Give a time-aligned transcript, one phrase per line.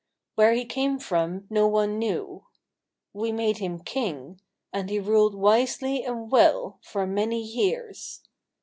[0.33, 2.47] Where he came from no one knew.
[3.13, 4.41] We made him king,
[4.73, 8.23] and he ruled wisely and well for many years.